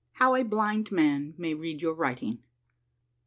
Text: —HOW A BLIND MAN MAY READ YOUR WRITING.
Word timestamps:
—HOW 0.13 0.33
A 0.33 0.43
BLIND 0.43 0.91
MAN 0.91 1.35
MAY 1.37 1.53
READ 1.53 1.83
YOUR 1.83 1.93
WRITING. 1.93 2.39